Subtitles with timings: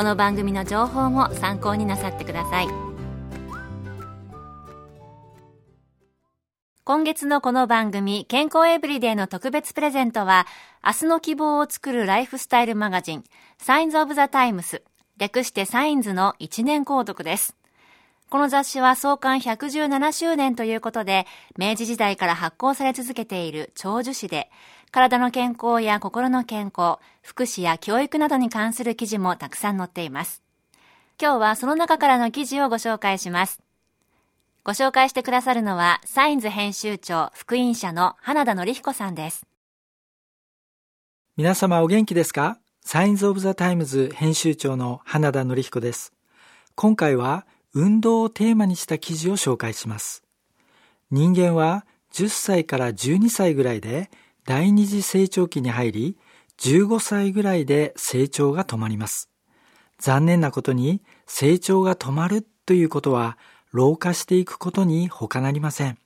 [0.00, 2.68] この番組の情報も参考になさってください。
[6.84, 10.46] 今月のこの番組健康エブリデイの特別プレゼントは
[10.82, 13.24] 明日の希望を作るライフスタイルマガジン
[13.58, 14.82] サインズ・オブ・ザ・タイムス
[15.18, 17.54] 略してサインズの1年購読です。
[18.30, 21.26] この雑誌は創刊117周年ということで、
[21.58, 24.52] 明治時代から発行され続けている長寿誌で、
[24.92, 30.42] 体の健康や心の健康、福祉や教育などに関する記事もたくさん載っています。
[31.20, 33.60] 今日はその中からの記事をご紹介します。
[34.64, 39.46] ご紹介してくださるのは、サインズ編集長、福音社の花田則彦さんです。
[41.36, 42.58] 皆様お元気ですか？
[42.82, 46.12] サインズ・オブ・ザ・タイムズ編集長の花田則彦です。
[46.74, 50.24] 今回は運動をテーマにした記事を紹介します。
[51.12, 54.10] 人間は10歳から12歳ぐらいで
[54.44, 56.16] 第二次成長期に入り、
[56.58, 59.30] 15歳ぐらいで成長が止まります。
[59.98, 63.36] 残念なことに成長が止まるということは
[63.72, 65.98] 老化していくことに他なりません。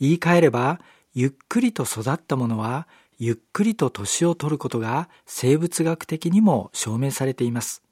[0.00, 0.80] 言い換えれば、
[1.14, 2.86] ゆっくりと育ったものは
[3.18, 7.82] ゆっくりと年を取ることが生物学的にも証明されています。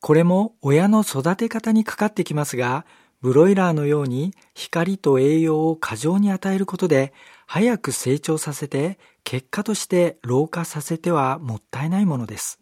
[0.00, 2.84] これも親の育て方にかかってきますが、
[3.20, 7.12] ブロイラーのように光と栄養を過剰に与えることで
[7.50, 12.60] 早く成長させて結果として老化させてはもったいないものです。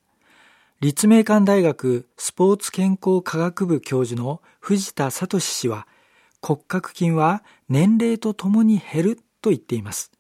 [0.81, 5.89] 立命館大学スポーツ健康科学部教授の藤田聡氏は
[6.41, 10.13] 骨格筋は年齢とともに減ると言っています。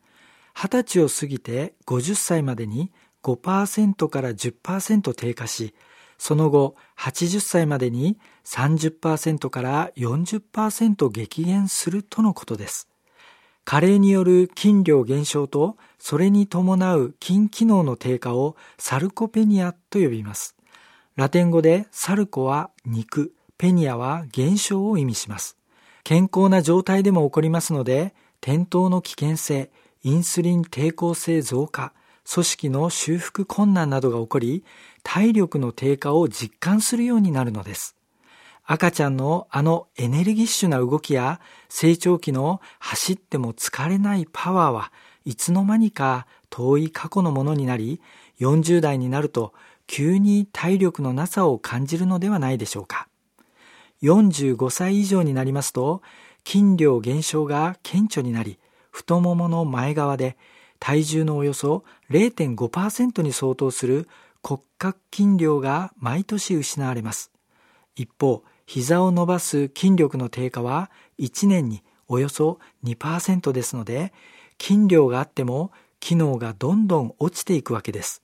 [0.57, 2.91] 20歳を過ぎて50歳までに
[3.23, 5.77] 5%から10%低下し、
[6.19, 12.89] その後80歳までに30%から40%激減するとのことです。
[13.67, 20.55] 加齢による筋量減少とそれに伴う筋機能の低下をサルコペニアと呼びます。
[21.17, 25.57] ラテン語でサルコは肉、ペニアは減少を意味します。
[26.05, 29.73] 健康な状態でも起こりますので、転倒の危険性、
[30.05, 31.93] インスリン抵抗性増加、
[32.33, 34.65] 組織の修復困難などが起こり、
[35.03, 37.96] 体力の低下を実感するようになるのです。
[38.69, 44.93] 赤ちゃんのあのエネルギッシュな動きや成長期の走っても疲れないパワーは
[45.25, 48.01] いつの間にか遠い過去のものになり、
[48.41, 49.55] 40代になると
[49.87, 53.09] 急に体力のなさを感じるのではないでしょうか。
[54.03, 56.03] 45歳以上になりますと
[56.45, 58.59] 筋量減少が顕著になり、
[58.91, 60.37] 太ももの前側で
[60.81, 64.09] 体重のおよそ0.5%に相当する
[64.43, 67.31] 骨格筋量が毎年失われます。
[67.95, 74.13] 一方、膝を伸ばす筋力の低下は1年におよそ2%ですので、
[74.61, 78.23] 筋量があっても機能がどんどん落ちていくわけです。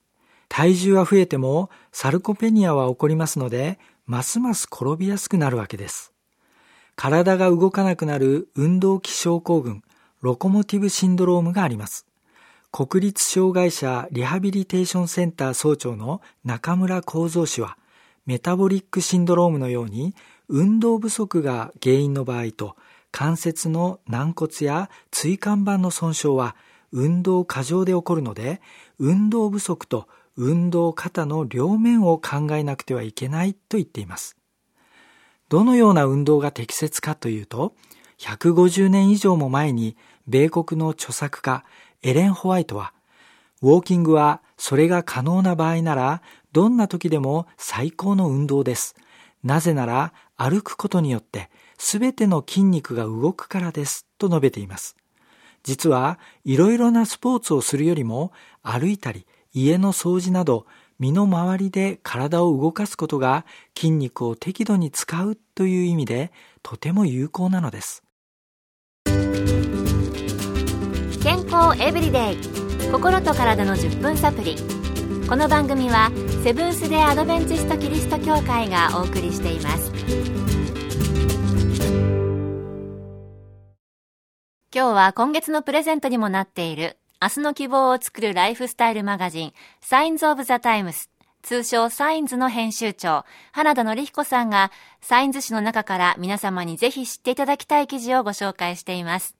[0.48, 6.12] 体重は増えてもサルコペニアは起こりますので、ますます転びやすくなるわけです。
[6.96, 9.82] 体が動かなくなる運動器症候群、
[10.20, 12.06] ロコモティブシンドロームがあります。
[12.70, 17.76] 国立障害者リハビリテーションセンター総長の中村幸三氏は、
[18.26, 20.14] メタボリックシンドロームのように
[20.48, 22.76] 運動不足が原因の場合と
[23.10, 26.56] 関節の軟骨や椎間板の損傷は
[26.92, 28.60] 運動過剰で起こるので
[28.98, 34.36] 運動不足と運動過多の両面を考えなくてはいけないと言っています。
[35.48, 37.74] どのような運動が適切かというと
[38.18, 39.96] 150年以上も前に
[40.26, 41.64] 米国の著作家
[42.02, 42.92] エレン・ホワイトは、
[43.62, 46.22] ウォーキングはそれが可能な場合なら、
[46.52, 48.94] どんな時でも最高の運動です。
[49.42, 54.96] なぜなら歩くことによって全ての筋肉が動くからですと述べています。
[55.62, 58.32] 実はいろいろなスポーツをするよりも
[58.62, 60.66] 歩いたり家の掃除など
[60.98, 63.44] 身の回りで体を動かすことが
[63.76, 66.32] 筋肉を適度に使うという意味で
[66.62, 68.02] とても有効なのです
[71.22, 72.36] 健康エブリデイ
[72.90, 74.81] 心と体の10分サプリ
[75.32, 76.10] この番組は
[76.44, 79.90] セブンス・デ・アドベンチスト・キリスト教会がお送りしています
[84.74, 91.08] 今日は今月のプレゼントにもなっている明日の希望を作るライフスタイルマガジンサインズ・オブ・ザ・タイムス
[91.40, 94.70] 通称サインズの編集長、花田紀彦さんが、
[95.00, 99.34] サインズ誌の中から皆様にぜひ知っていただきたい記事をご紹介しています。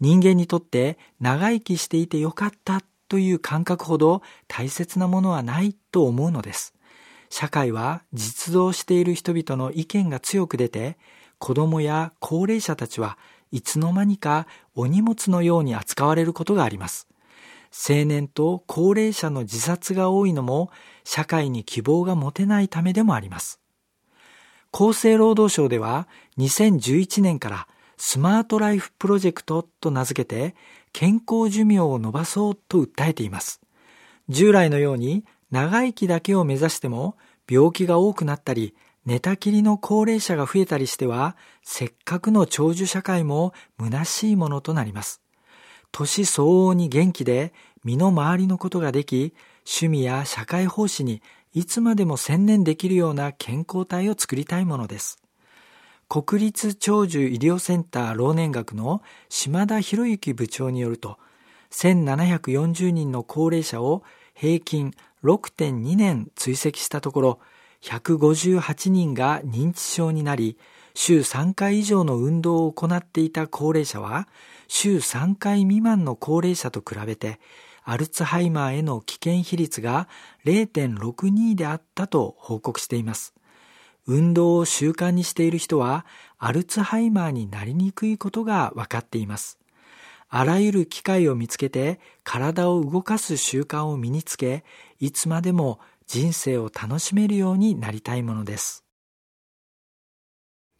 [0.00, 6.74] 人間にとって長生きしていてよかったという感覚ほど大切なものはないと思うのです。
[7.30, 10.96] 社会は実動している人々の意見が強く出て、
[11.38, 13.18] 子供や高齢者たちは
[13.50, 17.08] いつの間にかお荷物のように扱われることがあります。
[17.70, 20.70] 青年と高齢者の自殺が多いのも
[21.04, 23.60] 社会に希望が持てないためでもあります。
[24.72, 26.08] 厚生労働省では
[26.38, 27.68] 2011年から
[27.98, 30.54] スマートライフプロジェクトと名付けて
[30.92, 33.60] 健康寿命を延ばそうと訴えています。
[34.28, 37.16] 従来のように長生きだけを目指しても
[37.50, 38.74] 病気が多くなったり
[39.04, 45.22] 寝たきりの高齢者が増えたりしてはせっかくの長寿社会も虚しいものとなります。
[45.90, 47.52] 年相応に元気で
[47.84, 49.34] 身の回りのことができ、
[49.66, 51.22] 趣味や社会奉仕に
[51.54, 55.22] いつまでも専念できるような健康体を作りたいものです。
[56.08, 61.18] 国立長寿医療センター老年学の島田博之部長によると、
[61.70, 64.02] 1740人の高齢者を
[64.32, 67.40] 平均6.2年追跡したところ、
[67.82, 70.56] 158人が認知症になり、
[70.94, 74.28] 週3回以上の運動を行っていた高齢者は、
[74.66, 77.38] 週3回未満の高齢者と比べて、
[77.84, 80.08] アルツハイマーへの危険比率が
[80.46, 83.34] 0.62であったと報告しています。
[84.08, 86.04] 運動を習慣にしている人は、
[86.38, 89.60] アルツハイマーになりにくいことが分かっています。
[90.28, 94.64] あらゆる機会を見つけて体を動かす習慣を身につけ、
[94.98, 98.82] いつまでも人生を楽しめるようになりたいものです。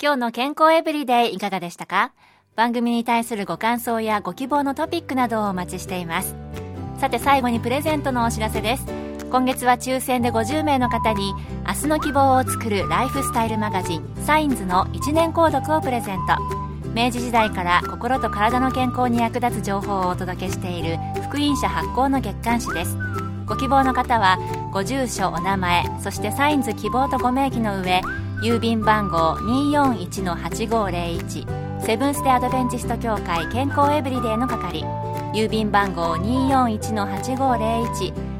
[0.02, 2.12] 今日の健康エブリデイいかがでしたか？
[2.56, 6.34] 番組に対するご感想やご希望のトピックなどをお待ちしています
[6.98, 11.34] さて最後にプレゼントのお知らせです今月は抽選で50名の方に
[11.66, 16.38] 明日の希望を作るライフスタイルマガジンサインズの1年購読をプレゼント。
[16.94, 20.96] 明治時代から心と体の健康に役立つ情報をお届けしている
[21.28, 22.96] 福音社発行の月刊誌です。
[23.44, 24.38] ご希望の方は
[24.72, 28.00] ご住所お名前そしてサインズ希望とご名義の上
[28.42, 34.86] 郵便番号241-8501セブンス・デ・アドベンチスト協会健康エブリデイの係。
[35.34, 38.27] 郵便番号241-8501